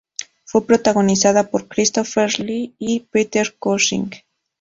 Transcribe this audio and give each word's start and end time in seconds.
Fue 0.45 0.65
protagonizada 0.65 1.51
por 1.51 1.67
Christopher 1.67 2.39
Lee 2.39 2.73
y 2.79 3.01
Peter 3.01 3.55
Cushing. 3.59 4.09